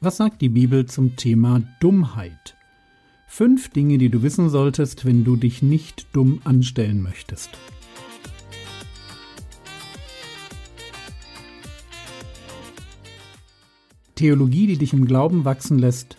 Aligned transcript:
Was 0.00 0.18
sagt 0.18 0.42
die 0.42 0.48
Bibel 0.48 0.86
zum 0.86 1.16
Thema 1.16 1.60
Dummheit? 1.80 2.54
Fünf 3.26 3.70
Dinge, 3.70 3.98
die 3.98 4.10
du 4.10 4.22
wissen 4.22 4.48
solltest, 4.48 5.04
wenn 5.04 5.24
du 5.24 5.34
dich 5.34 5.60
nicht 5.60 6.06
dumm 6.12 6.40
anstellen 6.44 7.02
möchtest. 7.02 7.50
Theologie, 14.14 14.68
die 14.68 14.78
dich 14.78 14.92
im 14.92 15.04
Glauben 15.04 15.44
wachsen 15.44 15.80
lässt. 15.80 16.16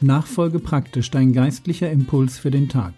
Nachfolge 0.00 0.60
praktisch, 0.60 1.10
dein 1.10 1.32
geistlicher 1.32 1.90
Impuls 1.90 2.38
für 2.38 2.52
den 2.52 2.68
Tag. 2.68 2.94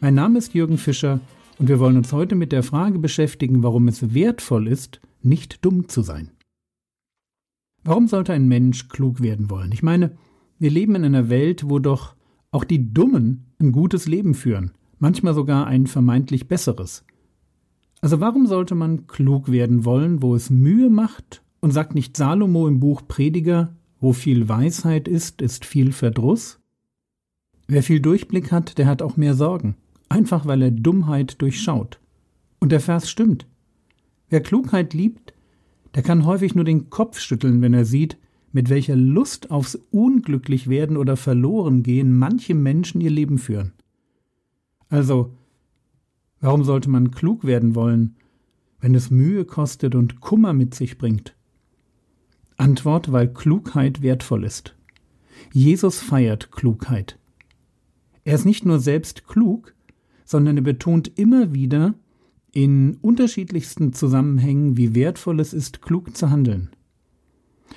Mein 0.00 0.14
Name 0.14 0.38
ist 0.38 0.52
Jürgen 0.52 0.76
Fischer 0.76 1.18
und 1.58 1.68
wir 1.68 1.80
wollen 1.80 1.96
uns 1.96 2.12
heute 2.12 2.34
mit 2.34 2.52
der 2.52 2.62
Frage 2.62 2.98
beschäftigen, 2.98 3.62
warum 3.62 3.88
es 3.88 4.12
wertvoll 4.12 4.68
ist, 4.68 5.00
nicht 5.22 5.64
dumm 5.64 5.88
zu 5.88 6.02
sein. 6.02 6.28
Warum 7.84 8.06
sollte 8.06 8.32
ein 8.32 8.46
Mensch 8.46 8.88
klug 8.88 9.20
werden 9.20 9.50
wollen? 9.50 9.72
Ich 9.72 9.82
meine, 9.82 10.16
wir 10.58 10.70
leben 10.70 10.94
in 10.94 11.04
einer 11.04 11.28
Welt, 11.28 11.68
wo 11.68 11.78
doch 11.78 12.14
auch 12.52 12.64
die 12.64 12.92
Dummen 12.92 13.46
ein 13.60 13.72
gutes 13.72 14.06
Leben 14.06 14.34
führen, 14.34 14.72
manchmal 14.98 15.34
sogar 15.34 15.66
ein 15.66 15.86
vermeintlich 15.86 16.46
besseres. 16.46 17.04
Also 18.00 18.20
warum 18.20 18.46
sollte 18.46 18.74
man 18.74 19.06
klug 19.06 19.50
werden 19.50 19.84
wollen, 19.84 20.22
wo 20.22 20.34
es 20.34 20.50
Mühe 20.50 20.90
macht 20.90 21.42
und 21.60 21.72
sagt 21.72 21.94
nicht 21.94 22.16
Salomo 22.16 22.68
im 22.68 22.78
Buch 22.78 23.02
Prediger, 23.06 23.76
wo 24.00 24.12
viel 24.12 24.48
Weisheit 24.48 25.08
ist, 25.08 25.40
ist 25.40 25.64
viel 25.64 25.92
Verdruss? 25.92 26.60
Wer 27.68 27.82
viel 27.82 28.00
Durchblick 28.00 28.52
hat, 28.52 28.78
der 28.78 28.86
hat 28.86 29.02
auch 29.02 29.16
mehr 29.16 29.34
Sorgen, 29.34 29.76
einfach 30.08 30.46
weil 30.46 30.62
er 30.62 30.70
Dummheit 30.70 31.40
durchschaut. 31.40 32.00
Und 32.58 32.70
der 32.70 32.80
Vers 32.80 33.08
stimmt. 33.08 33.46
Wer 34.28 34.40
Klugheit 34.40 34.94
liebt, 34.94 35.32
der 35.94 36.02
kann 36.02 36.24
häufig 36.24 36.54
nur 36.54 36.64
den 36.64 36.90
Kopf 36.90 37.18
schütteln, 37.18 37.62
wenn 37.62 37.74
er 37.74 37.84
sieht, 37.84 38.18
mit 38.52 38.68
welcher 38.68 38.96
Lust 38.96 39.50
aufs 39.50 39.76
Unglücklichwerden 39.90 40.96
oder 40.96 41.16
Verlorengehen 41.16 42.16
manche 42.16 42.54
Menschen 42.54 43.00
ihr 43.00 43.10
Leben 43.10 43.38
führen. 43.38 43.72
Also, 44.88 45.32
warum 46.40 46.64
sollte 46.64 46.90
man 46.90 47.10
klug 47.10 47.44
werden 47.44 47.74
wollen, 47.74 48.16
wenn 48.80 48.94
es 48.94 49.10
Mühe 49.10 49.44
kostet 49.44 49.94
und 49.94 50.20
Kummer 50.20 50.52
mit 50.52 50.74
sich 50.74 50.98
bringt? 50.98 51.34
Antwort, 52.58 53.10
weil 53.10 53.32
Klugheit 53.32 54.02
wertvoll 54.02 54.44
ist. 54.44 54.76
Jesus 55.52 56.00
feiert 56.00 56.52
Klugheit. 56.52 57.18
Er 58.24 58.34
ist 58.34 58.44
nicht 58.44 58.64
nur 58.64 58.78
selbst 58.78 59.26
klug, 59.26 59.74
sondern 60.24 60.58
er 60.58 60.62
betont 60.62 61.18
immer 61.18 61.54
wieder, 61.54 61.94
in 62.52 62.96
unterschiedlichsten 63.00 63.92
Zusammenhängen, 63.92 64.76
wie 64.76 64.94
wertvoll 64.94 65.40
es 65.40 65.52
ist, 65.52 65.82
klug 65.82 66.16
zu 66.16 66.30
handeln. 66.30 66.70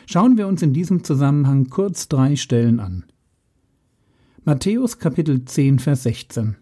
Schauen 0.06 0.38
wir 0.38 0.48
uns 0.48 0.62
in 0.62 0.74
diesem 0.74 1.04
Zusammenhang 1.04 1.70
kurz 1.70 2.10
drei 2.10 2.36
Stellen 2.36 2.80
an. 2.80 3.06
Matthäus 4.44 5.00
Kapitel 5.00 5.46
10, 5.46 5.80
Vers 5.80 6.04
16. 6.04 6.58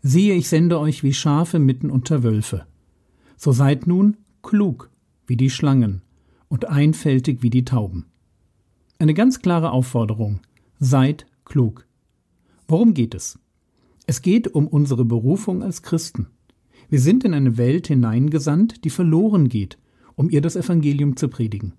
Siehe, 0.00 0.34
ich 0.34 0.48
sende 0.48 0.78
euch 0.78 1.02
wie 1.02 1.12
Schafe 1.12 1.58
mitten 1.58 1.90
unter 1.90 2.22
Wölfe. 2.22 2.66
So 3.36 3.52
seid 3.52 3.86
nun 3.86 4.16
klug 4.42 4.90
wie 5.26 5.36
die 5.36 5.50
Schlangen 5.50 6.02
und 6.48 6.68
einfältig 6.68 7.42
wie 7.42 7.50
die 7.50 7.64
Tauben. 7.64 8.06
Eine 8.98 9.14
ganz 9.14 9.40
klare 9.40 9.72
Aufforderung. 9.72 10.40
Seid 10.78 11.26
klug. 11.44 11.86
Worum 12.66 12.94
geht 12.94 13.14
es? 13.14 13.38
Es 14.06 14.22
geht 14.22 14.48
um 14.48 14.66
unsere 14.66 15.04
Berufung 15.04 15.62
als 15.62 15.82
Christen. 15.82 16.28
Wir 16.88 17.00
sind 17.00 17.24
in 17.24 17.34
eine 17.34 17.58
Welt 17.58 17.88
hineingesandt, 17.88 18.84
die 18.84 18.90
verloren 18.90 19.48
geht, 19.48 19.78
um 20.14 20.30
ihr 20.30 20.40
das 20.40 20.56
Evangelium 20.56 21.16
zu 21.16 21.28
predigen. 21.28 21.74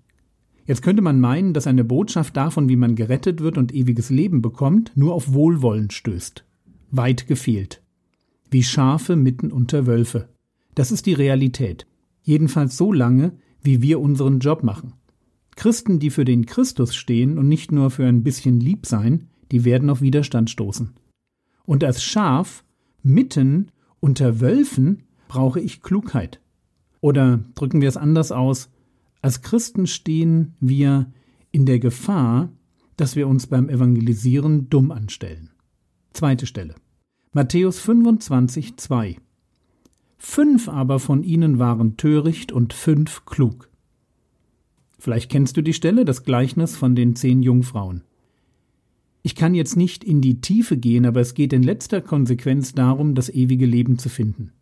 Jetzt 0.66 0.82
könnte 0.82 1.02
man 1.02 1.18
meinen, 1.18 1.52
dass 1.52 1.66
eine 1.66 1.82
Botschaft 1.82 2.36
davon, 2.36 2.68
wie 2.68 2.76
man 2.76 2.94
gerettet 2.94 3.40
wird 3.40 3.58
und 3.58 3.74
ewiges 3.74 4.10
Leben 4.10 4.40
bekommt, 4.40 4.92
nur 4.94 5.14
auf 5.14 5.32
Wohlwollen 5.32 5.90
stößt. 5.90 6.44
Weit 6.92 7.26
gefehlt. 7.26 7.82
Wie 8.50 8.62
Schafe 8.62 9.16
mitten 9.16 9.50
unter 9.50 9.86
Wölfe. 9.86 10.28
Das 10.76 10.92
ist 10.92 11.06
die 11.06 11.14
Realität. 11.14 11.86
Jedenfalls 12.22 12.76
so 12.76 12.92
lange, 12.92 13.32
wie 13.62 13.82
wir 13.82 14.00
unseren 14.00 14.38
Job 14.38 14.62
machen. 14.62 14.92
Christen, 15.56 15.98
die 15.98 16.10
für 16.10 16.24
den 16.24 16.46
Christus 16.46 16.94
stehen 16.94 17.36
und 17.36 17.48
nicht 17.48 17.72
nur 17.72 17.90
für 17.90 18.06
ein 18.06 18.22
bisschen 18.22 18.60
lieb 18.60 18.86
sein, 18.86 19.26
die 19.50 19.64
werden 19.64 19.90
auf 19.90 20.00
Widerstand 20.00 20.50
stoßen. 20.50 20.92
Und 21.64 21.82
als 21.82 22.02
Schaf 22.02 22.64
mitten 23.02 23.72
unter 24.00 24.40
Wölfen 24.40 25.04
brauche 25.28 25.60
ich 25.60 25.82
Klugheit. 25.82 26.40
Oder 27.00 27.44
drücken 27.54 27.80
wir 27.80 27.88
es 27.88 27.96
anders 27.96 28.32
aus, 28.32 28.70
als 29.22 29.42
Christen 29.42 29.86
stehen 29.86 30.54
wir 30.60 31.12
in 31.52 31.66
der 31.66 31.78
Gefahr, 31.78 32.50
dass 32.96 33.16
wir 33.16 33.28
uns 33.28 33.46
beim 33.46 33.68
Evangelisieren 33.68 34.68
dumm 34.68 34.90
anstellen. 34.90 35.50
Zweite 36.12 36.46
Stelle. 36.46 36.74
Matthäus 37.32 37.78
25, 37.80 38.76
2. 38.76 39.16
Fünf 40.18 40.68
aber 40.68 40.98
von 40.98 41.22
ihnen 41.22 41.58
waren 41.58 41.96
töricht 41.96 42.52
und 42.52 42.72
fünf 42.74 43.24
klug. 43.24 43.70
Vielleicht 44.98 45.30
kennst 45.30 45.56
du 45.56 45.62
die 45.62 45.72
Stelle, 45.72 46.04
das 46.04 46.24
Gleichnis 46.24 46.76
von 46.76 46.94
den 46.94 47.16
zehn 47.16 47.42
Jungfrauen. 47.42 48.02
Ich 49.22 49.34
kann 49.34 49.54
jetzt 49.54 49.76
nicht 49.76 50.02
in 50.02 50.20
die 50.20 50.40
Tiefe 50.40 50.76
gehen, 50.76 51.04
aber 51.04 51.20
es 51.20 51.34
geht 51.34 51.52
in 51.52 51.62
letzter 51.62 52.00
Konsequenz 52.00 52.72
darum, 52.72 53.14
das 53.14 53.28
ewige 53.28 53.66
Leben 53.66 53.98
zu 53.98 54.08
finden. 54.08 54.52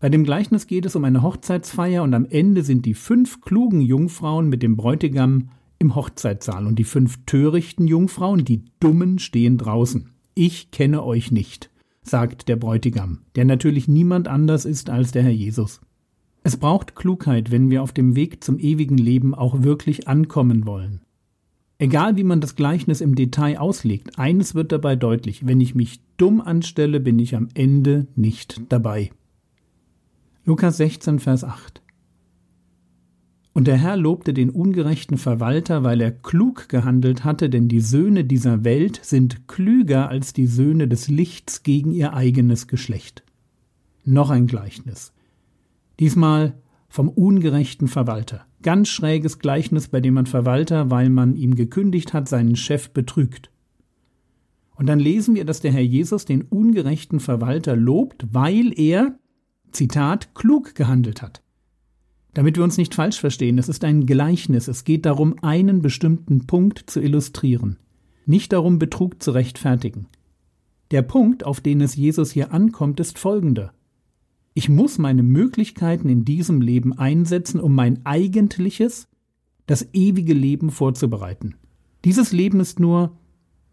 Bei 0.00 0.08
dem 0.08 0.24
Gleichnis 0.24 0.66
geht 0.66 0.86
es 0.86 0.96
um 0.96 1.04
eine 1.04 1.22
Hochzeitsfeier 1.22 2.02
und 2.02 2.14
am 2.14 2.26
Ende 2.26 2.62
sind 2.62 2.84
die 2.84 2.94
fünf 2.94 3.40
klugen 3.40 3.80
Jungfrauen 3.80 4.48
mit 4.48 4.62
dem 4.62 4.76
Bräutigam 4.76 5.48
im 5.78 5.94
Hochzeitssaal 5.94 6.66
und 6.66 6.78
die 6.78 6.84
fünf 6.84 7.24
törichten 7.26 7.86
Jungfrauen, 7.86 8.44
die 8.44 8.64
dummen, 8.80 9.18
stehen 9.18 9.58
draußen. 9.58 10.10
Ich 10.34 10.70
kenne 10.70 11.04
euch 11.04 11.30
nicht, 11.30 11.70
sagt 12.02 12.48
der 12.48 12.56
Bräutigam, 12.56 13.20
der 13.36 13.44
natürlich 13.44 13.88
niemand 13.88 14.28
anders 14.28 14.64
ist 14.64 14.90
als 14.90 15.12
der 15.12 15.22
Herr 15.22 15.30
Jesus. 15.30 15.80
Es 16.42 16.56
braucht 16.56 16.94
Klugheit, 16.94 17.50
wenn 17.50 17.70
wir 17.70 17.82
auf 17.82 17.92
dem 17.92 18.16
Weg 18.16 18.44
zum 18.44 18.58
ewigen 18.58 18.98
Leben 18.98 19.34
auch 19.34 19.62
wirklich 19.62 20.08
ankommen 20.08 20.66
wollen. 20.66 21.03
Egal 21.78 22.16
wie 22.16 22.24
man 22.24 22.40
das 22.40 22.54
Gleichnis 22.54 23.00
im 23.00 23.14
Detail 23.14 23.58
auslegt, 23.58 24.18
eines 24.18 24.54
wird 24.54 24.70
dabei 24.70 24.94
deutlich, 24.94 25.46
wenn 25.46 25.60
ich 25.60 25.74
mich 25.74 26.00
dumm 26.16 26.40
anstelle, 26.40 27.00
bin 27.00 27.18
ich 27.18 27.34
am 27.34 27.48
Ende 27.54 28.06
nicht 28.14 28.60
dabei. 28.68 29.10
Lukas 30.44 30.76
16, 30.76 31.18
Vers 31.18 31.42
8 31.42 31.82
Und 33.54 33.66
der 33.66 33.76
Herr 33.76 33.96
lobte 33.96 34.32
den 34.32 34.50
ungerechten 34.50 35.18
Verwalter, 35.18 35.82
weil 35.82 36.00
er 36.00 36.12
klug 36.12 36.68
gehandelt 36.68 37.24
hatte, 37.24 37.50
denn 37.50 37.66
die 37.66 37.80
Söhne 37.80 38.24
dieser 38.24 38.62
Welt 38.62 39.00
sind 39.02 39.48
klüger 39.48 40.08
als 40.08 40.32
die 40.32 40.46
Söhne 40.46 40.86
des 40.86 41.08
Lichts 41.08 41.64
gegen 41.64 41.92
ihr 41.92 42.14
eigenes 42.14 42.68
Geschlecht. 42.68 43.24
Noch 44.04 44.30
ein 44.30 44.46
Gleichnis. 44.46 45.12
Diesmal 45.98 46.54
vom 46.88 47.08
ungerechten 47.08 47.88
Verwalter. 47.88 48.46
Ganz 48.64 48.88
schräges 48.88 49.38
Gleichnis, 49.38 49.88
bei 49.88 50.00
dem 50.00 50.14
man 50.14 50.24
Verwalter, 50.24 50.90
weil 50.90 51.10
man 51.10 51.36
ihm 51.36 51.54
gekündigt 51.54 52.14
hat, 52.14 52.30
seinen 52.30 52.56
Chef 52.56 52.88
betrügt. 52.88 53.50
Und 54.74 54.86
dann 54.86 54.98
lesen 54.98 55.34
wir, 55.34 55.44
dass 55.44 55.60
der 55.60 55.70
Herr 55.70 55.82
Jesus 55.82 56.24
den 56.24 56.40
ungerechten 56.40 57.20
Verwalter 57.20 57.76
lobt, 57.76 58.26
weil 58.32 58.72
er, 58.74 59.18
Zitat, 59.70 60.34
klug 60.34 60.74
gehandelt 60.74 61.20
hat. 61.20 61.42
Damit 62.32 62.56
wir 62.56 62.64
uns 62.64 62.78
nicht 62.78 62.94
falsch 62.94 63.20
verstehen, 63.20 63.58
es 63.58 63.68
ist 63.68 63.84
ein 63.84 64.06
Gleichnis, 64.06 64.66
es 64.66 64.84
geht 64.84 65.04
darum, 65.04 65.36
einen 65.42 65.82
bestimmten 65.82 66.46
Punkt 66.46 66.84
zu 66.86 67.02
illustrieren, 67.02 67.78
nicht 68.24 68.54
darum, 68.54 68.78
Betrug 68.78 69.22
zu 69.22 69.32
rechtfertigen. 69.32 70.06
Der 70.90 71.02
Punkt, 71.02 71.44
auf 71.44 71.60
den 71.60 71.82
es 71.82 71.96
Jesus 71.96 72.32
hier 72.32 72.50
ankommt, 72.50 72.98
ist 72.98 73.18
folgender. 73.18 73.74
Ich 74.54 74.68
muss 74.68 74.98
meine 74.98 75.24
Möglichkeiten 75.24 76.08
in 76.08 76.24
diesem 76.24 76.60
Leben 76.60 76.92
einsetzen, 76.96 77.58
um 77.60 77.74
mein 77.74 78.06
eigentliches, 78.06 79.08
das 79.66 79.88
ewige 79.92 80.32
Leben 80.32 80.70
vorzubereiten. 80.70 81.56
Dieses 82.04 82.32
Leben 82.32 82.60
ist 82.60 82.78
nur 82.78 83.18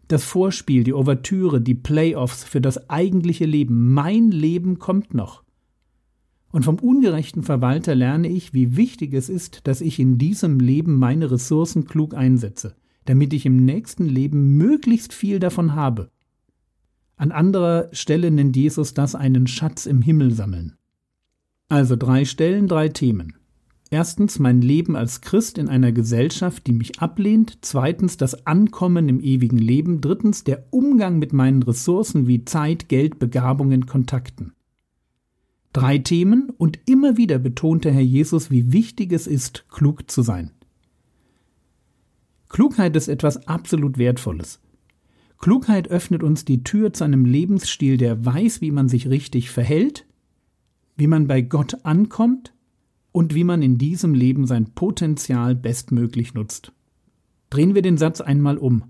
das 0.08 0.24
Vorspiel, 0.24 0.82
die 0.82 0.92
Ouvertüre, 0.92 1.60
die 1.60 1.76
Playoffs 1.76 2.42
für 2.42 2.60
das 2.60 2.90
eigentliche 2.90 3.46
Leben. 3.46 3.94
Mein 3.94 4.32
Leben 4.32 4.80
kommt 4.80 5.14
noch. 5.14 5.44
Und 6.50 6.64
vom 6.64 6.80
ungerechten 6.80 7.44
Verwalter 7.44 7.94
lerne 7.94 8.28
ich, 8.28 8.52
wie 8.52 8.76
wichtig 8.76 9.14
es 9.14 9.28
ist, 9.28 9.66
dass 9.66 9.80
ich 9.80 10.00
in 10.00 10.18
diesem 10.18 10.58
Leben 10.58 10.98
meine 10.98 11.30
Ressourcen 11.30 11.86
klug 11.86 12.14
einsetze, 12.14 12.74
damit 13.04 13.32
ich 13.32 13.46
im 13.46 13.64
nächsten 13.64 14.04
Leben 14.04 14.56
möglichst 14.56 15.12
viel 15.12 15.38
davon 15.38 15.74
habe. 15.74 16.10
An 17.22 17.30
anderer 17.30 17.88
Stelle 17.92 18.32
nennt 18.32 18.56
Jesus 18.56 18.94
das 18.94 19.14
einen 19.14 19.46
Schatz 19.46 19.86
im 19.86 20.02
Himmel 20.02 20.32
sammeln. 20.32 20.74
Also 21.68 21.94
drei 21.94 22.24
Stellen, 22.24 22.66
drei 22.66 22.88
Themen. 22.88 23.34
Erstens 23.90 24.40
mein 24.40 24.60
Leben 24.60 24.96
als 24.96 25.20
Christ 25.20 25.56
in 25.56 25.68
einer 25.68 25.92
Gesellschaft, 25.92 26.66
die 26.66 26.72
mich 26.72 26.98
ablehnt. 26.98 27.58
Zweitens 27.60 28.16
das 28.16 28.44
Ankommen 28.44 29.08
im 29.08 29.20
ewigen 29.20 29.58
Leben. 29.58 30.00
Drittens 30.00 30.42
der 30.42 30.66
Umgang 30.70 31.20
mit 31.20 31.32
meinen 31.32 31.62
Ressourcen 31.62 32.26
wie 32.26 32.44
Zeit, 32.44 32.88
Geld, 32.88 33.20
Begabungen, 33.20 33.86
Kontakten. 33.86 34.54
Drei 35.72 35.98
Themen 35.98 36.50
und 36.58 36.80
immer 36.86 37.16
wieder 37.16 37.38
betonte 37.38 37.92
Herr 37.92 38.00
Jesus, 38.00 38.50
wie 38.50 38.72
wichtig 38.72 39.12
es 39.12 39.28
ist, 39.28 39.64
klug 39.68 40.10
zu 40.10 40.22
sein. 40.22 40.50
Klugheit 42.48 42.96
ist 42.96 43.06
etwas 43.06 43.46
absolut 43.46 43.96
Wertvolles. 43.96 44.58
Klugheit 45.42 45.88
öffnet 45.88 46.22
uns 46.22 46.44
die 46.44 46.62
Tür 46.62 46.92
zu 46.92 47.02
einem 47.02 47.24
Lebensstil, 47.24 47.96
der 47.96 48.24
weiß, 48.24 48.60
wie 48.60 48.70
man 48.70 48.88
sich 48.88 49.08
richtig 49.08 49.50
verhält, 49.50 50.06
wie 50.96 51.08
man 51.08 51.26
bei 51.26 51.42
Gott 51.42 51.84
ankommt 51.84 52.54
und 53.10 53.34
wie 53.34 53.42
man 53.42 53.60
in 53.60 53.76
diesem 53.76 54.14
Leben 54.14 54.46
sein 54.46 54.66
Potenzial 54.66 55.56
bestmöglich 55.56 56.34
nutzt. 56.34 56.72
Drehen 57.50 57.74
wir 57.74 57.82
den 57.82 57.98
Satz 57.98 58.20
einmal 58.20 58.56
um. 58.56 58.84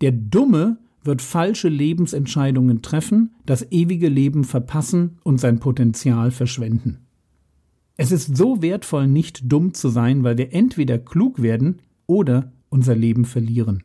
Der 0.00 0.12
Dumme 0.12 0.78
wird 1.02 1.22
falsche 1.22 1.68
Lebensentscheidungen 1.68 2.82
treffen, 2.82 3.34
das 3.44 3.72
ewige 3.72 4.08
Leben 4.08 4.44
verpassen 4.44 5.18
und 5.24 5.40
sein 5.40 5.58
Potenzial 5.58 6.30
verschwenden. 6.30 7.00
Es 7.96 8.12
ist 8.12 8.36
so 8.36 8.62
wertvoll, 8.62 9.08
nicht 9.08 9.50
dumm 9.50 9.74
zu 9.74 9.88
sein, 9.88 10.22
weil 10.22 10.38
wir 10.38 10.52
entweder 10.54 10.98
klug 11.00 11.42
werden 11.42 11.82
oder 12.06 12.52
unser 12.68 12.94
Leben 12.94 13.24
verlieren. 13.24 13.82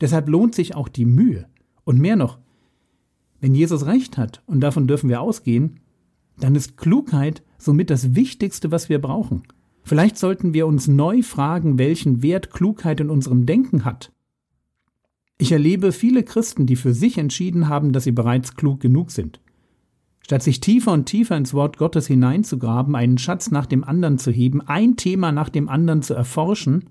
Deshalb 0.00 0.28
lohnt 0.28 0.54
sich 0.54 0.74
auch 0.74 0.88
die 0.88 1.06
Mühe. 1.06 1.46
Und 1.84 2.00
mehr 2.00 2.16
noch, 2.16 2.38
wenn 3.40 3.54
Jesus 3.54 3.86
recht 3.86 4.18
hat, 4.18 4.42
und 4.46 4.60
davon 4.60 4.86
dürfen 4.86 5.08
wir 5.08 5.20
ausgehen, 5.20 5.80
dann 6.38 6.54
ist 6.54 6.76
Klugheit 6.76 7.42
somit 7.58 7.90
das 7.90 8.14
Wichtigste, 8.14 8.70
was 8.70 8.88
wir 8.88 9.00
brauchen. 9.00 9.42
Vielleicht 9.82 10.18
sollten 10.18 10.52
wir 10.52 10.66
uns 10.66 10.88
neu 10.88 11.22
fragen, 11.22 11.78
welchen 11.78 12.22
Wert 12.22 12.50
Klugheit 12.50 13.00
in 13.00 13.08
unserem 13.08 13.46
Denken 13.46 13.84
hat. 13.84 14.12
Ich 15.38 15.52
erlebe 15.52 15.92
viele 15.92 16.24
Christen, 16.24 16.66
die 16.66 16.76
für 16.76 16.92
sich 16.92 17.18
entschieden 17.18 17.68
haben, 17.68 17.92
dass 17.92 18.04
sie 18.04 18.12
bereits 18.12 18.54
klug 18.56 18.80
genug 18.80 19.10
sind. 19.10 19.40
Statt 20.22 20.42
sich 20.42 20.60
tiefer 20.60 20.92
und 20.92 21.06
tiefer 21.06 21.36
ins 21.36 21.54
Wort 21.54 21.76
Gottes 21.76 22.08
hineinzugraben, 22.08 22.96
einen 22.96 23.18
Schatz 23.18 23.50
nach 23.52 23.66
dem 23.66 23.84
anderen 23.84 24.18
zu 24.18 24.32
heben, 24.32 24.60
ein 24.60 24.96
Thema 24.96 25.30
nach 25.30 25.50
dem 25.50 25.68
anderen 25.68 26.02
zu 26.02 26.14
erforschen, 26.14 26.90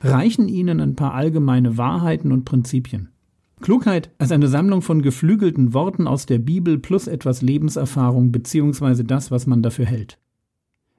reichen 0.00 0.48
ihnen 0.48 0.80
ein 0.80 0.94
paar 0.94 1.14
allgemeine 1.14 1.76
Wahrheiten 1.78 2.32
und 2.32 2.44
Prinzipien. 2.44 3.10
Klugheit 3.60 4.10
als 4.18 4.32
eine 4.32 4.48
Sammlung 4.48 4.82
von 4.82 5.00
geflügelten 5.00 5.72
Worten 5.72 6.06
aus 6.06 6.26
der 6.26 6.38
Bibel 6.38 6.78
plus 6.78 7.06
etwas 7.06 7.40
Lebenserfahrung 7.40 8.30
bzw. 8.30 9.02
das, 9.02 9.30
was 9.30 9.46
man 9.46 9.62
dafür 9.62 9.86
hält. 9.86 10.18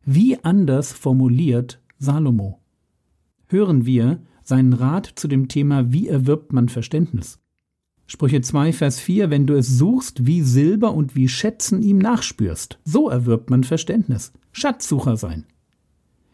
Wie 0.06 0.44
anders 0.44 0.94
formuliert 0.94 1.80
Salomo? 2.00 2.60
Hören 3.48 3.86
wir 3.86 4.22
seinen 4.44 4.74
Rat 4.74 5.12
zu 5.16 5.28
dem 5.28 5.48
Thema 5.48 5.92
Wie 5.92 6.08
erwirbt 6.08 6.52
man 6.52 6.70
Verständnis? 6.70 7.40
Sprüche 8.08 8.40
2, 8.42 8.72
Vers 8.72 9.00
4, 9.02 9.30
wenn 9.30 9.46
du 9.46 9.54
es 9.56 9.78
suchst, 9.78 10.26
wie 10.26 10.42
Silber 10.42 10.94
und 10.94 11.16
wie 11.16 11.28
Schätzen 11.28 11.84
ihm 11.84 11.98
nachspürst, 11.98 12.80
so 12.86 13.10
erwirbt 13.10 13.50
man 13.50 13.66
Verständnis. 13.66 14.32
Schatzsucher 14.54 15.18
sein. 15.18 15.44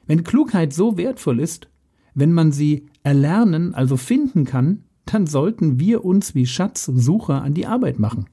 Wenn 0.06 0.24
Klugheit 0.24 0.72
so 0.72 0.98
wertvoll 0.98 1.40
ist, 1.40 1.68
wenn 2.16 2.32
man 2.32 2.52
sie 2.52 2.88
erlernen, 3.04 3.74
also 3.74 3.98
finden 3.98 4.46
kann, 4.46 4.84
dann 5.06 5.28
sollten 5.28 5.80
wir 5.80 6.06
uns 6.06 6.36
wie 6.36 6.46
Schatzsucher 6.46 7.42
an 7.42 7.54
die 7.54 7.66
Arbeit 7.66 8.00
machen. 8.00 8.26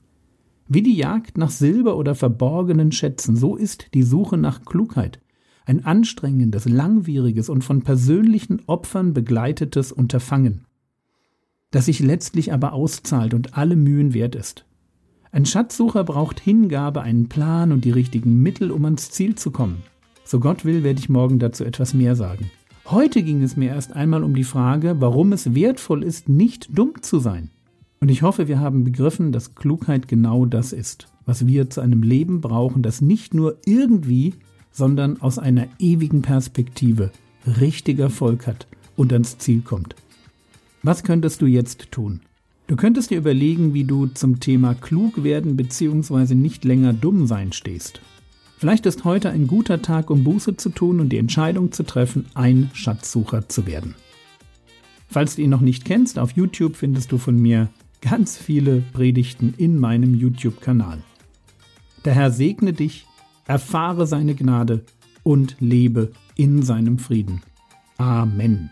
Wie 0.69 0.83
die 0.83 0.97
Jagd 0.97 1.37
nach 1.37 1.51
Silber 1.51 1.97
oder 1.97 2.15
verborgenen 2.15 2.93
Schätzen, 2.93 3.37
so 3.37 3.57
ist 3.57 3.93
die 3.95 4.05
Suche 4.05 4.37
nach 4.37 4.65
Klugheit. 4.65 5.21
Ein 5.67 5.85
anstrengendes, 5.85 6.69
langwieriges 6.69 7.49
und 7.49 7.65
von 7.65 7.83
persönlichen 7.83 8.63
Opfern 8.67 9.13
begleitetes 9.13 9.93
Unterfangen 9.93 10.65
das 11.71 11.87
sich 11.87 12.01
letztlich 12.01 12.53
aber 12.53 12.73
auszahlt 12.73 13.35
und 13.35 13.57
alle 13.57 13.77
Mühen 13.77 14.13
wert 14.13 14.35
ist. 14.35 14.65
Ein 15.33 15.47
Schatzsucher 15.47 16.03
braucht 16.03 16.41
Hingabe, 16.41 17.03
einen 17.03 17.29
Plan 17.29 17.71
und 17.71 17.85
die 17.85 17.93
richtigen 17.93 18.43
Mittel, 18.43 18.73
um 18.73 18.85
ans 18.85 19.11
Ziel 19.11 19.37
zu 19.37 19.53
kommen. 19.53 19.83
So 20.25 20.41
Gott 20.41 20.65
will, 20.65 20.83
werde 20.83 20.99
ich 20.99 21.09
morgen 21.09 21.39
dazu 21.39 21.65
etwas 21.65 21.95
mehr 21.95 22.17
sagen. 22.17 22.51
Heute 22.91 23.23
ging 23.23 23.41
es 23.45 23.57
mir 23.57 23.69
erst 23.69 23.95
einmal 23.95 24.25
um 24.25 24.35
die 24.35 24.43
Frage, 24.43 24.97
warum 24.99 25.33
es 25.33 25.55
wertvoll 25.55 26.03
ist, 26.03 26.29
nicht 26.29 26.77
dumm 26.77 26.95
zu 27.03 27.21
sein. 27.21 27.51
Und 28.01 28.09
ich 28.09 28.23
hoffe, 28.23 28.49
wir 28.49 28.59
haben 28.59 28.83
begriffen, 28.83 29.31
dass 29.31 29.55
Klugheit 29.55 30.09
genau 30.09 30.45
das 30.45 30.73
ist, 30.73 31.07
was 31.25 31.47
wir 31.47 31.71
zu 31.71 31.83
einem 31.83 32.03
Leben 32.03 32.41
brauchen, 32.41 32.83
das 32.83 33.01
nicht 33.01 33.33
nur 33.33 33.59
irgendwie, 33.65 34.35
sondern 34.73 35.21
aus 35.21 35.39
einer 35.39 35.69
ewigen 35.79 36.23
Perspektive 36.23 37.13
richtig 37.61 38.01
Erfolg 38.01 38.49
hat 38.49 38.67
und 38.97 39.13
ans 39.13 39.39
Ziel 39.39 39.61
kommt. 39.61 39.95
Was 40.83 41.05
könntest 41.05 41.43
du 41.43 41.47
jetzt 41.47 41.93
tun? 41.93 42.23
Du 42.67 42.75
könntest 42.75 43.11
dir 43.11 43.19
überlegen, 43.19 43.73
wie 43.73 43.85
du 43.85 44.07
zum 44.07 44.41
Thema 44.41 44.75
klug 44.75 45.23
werden 45.23 45.57
bzw. 45.57 46.35
nicht 46.35 46.65
länger 46.65 46.93
dumm 46.93 47.29
sein 47.29 47.53
stehst. 47.53 48.01
Vielleicht 48.61 48.85
ist 48.85 49.05
heute 49.05 49.31
ein 49.31 49.47
guter 49.47 49.81
Tag, 49.81 50.11
um 50.11 50.23
Buße 50.23 50.55
zu 50.55 50.69
tun 50.69 51.01
und 51.01 51.09
die 51.09 51.17
Entscheidung 51.17 51.73
zu 51.73 51.83
treffen, 51.83 52.27
ein 52.35 52.71
Schatzsucher 52.75 53.49
zu 53.49 53.65
werden. 53.67 53.95
Falls 55.09 55.37
du 55.37 55.43
ihn 55.43 55.49
noch 55.49 55.63
nicht 55.63 55.87
kennst, 55.87 56.19
auf 56.19 56.33
YouTube 56.33 56.77
findest 56.77 57.11
du 57.11 57.17
von 57.17 57.41
mir 57.41 57.71
ganz 58.03 58.37
viele 58.37 58.83
Predigten 58.93 59.55
in 59.57 59.79
meinem 59.79 60.15
YouTube-Kanal. 60.15 60.99
Der 62.05 62.15
Herr 62.15 62.31
segne 62.31 62.75
dich, 62.75 63.07
erfahre 63.47 64.07
seine 64.07 64.35
Gnade 64.35 64.85
und 65.23 65.57
lebe 65.61 66.13
in 66.37 66.63
seinem 66.63 66.99
Frieden. 66.99 67.41
Amen. 67.97 68.71